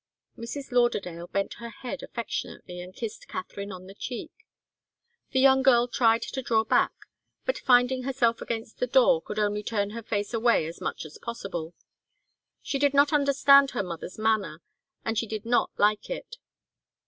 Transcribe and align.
Mrs. 0.35 0.71
Lauderdale 0.71 1.27
bent 1.27 1.53
her 1.59 1.69
head 1.69 2.01
affectionately 2.01 2.79
and 2.81 2.91
kissed 2.91 3.27
Katharine 3.27 3.71
on 3.71 3.85
the 3.85 3.93
cheek. 3.93 4.31
The 5.29 5.39
young 5.39 5.61
girl 5.61 5.87
tried 5.87 6.23
to 6.23 6.41
draw 6.41 6.63
back, 6.63 6.91
but 7.45 7.59
finding 7.59 8.01
herself 8.01 8.41
against 8.41 8.79
the 8.79 8.87
door, 8.87 9.21
could 9.21 9.37
only 9.37 9.61
turn 9.61 9.91
her 9.91 10.01
face 10.01 10.33
away 10.33 10.65
as 10.65 10.81
much 10.81 11.05
as 11.05 11.19
possible. 11.19 11.75
She 12.63 12.79
did 12.79 12.95
not 12.95 13.13
understand 13.13 13.69
her 13.71 13.83
mother's 13.83 14.17
manner, 14.17 14.63
and 15.05 15.19
she 15.19 15.27
did 15.27 15.45
not 15.45 15.69
like 15.77 16.09
it. 16.09 16.37